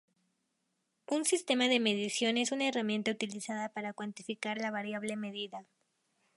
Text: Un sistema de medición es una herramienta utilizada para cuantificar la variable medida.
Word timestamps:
Un 1.05 1.25
sistema 1.25 1.67
de 1.67 1.79
medición 1.79 2.37
es 2.37 2.51
una 2.51 2.67
herramienta 2.67 3.11
utilizada 3.11 3.69
para 3.69 3.93
cuantificar 3.93 4.57
la 4.57 4.71
variable 4.71 5.15
medida. 5.15 5.67